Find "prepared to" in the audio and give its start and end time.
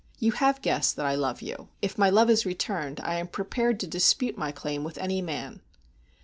3.27-3.85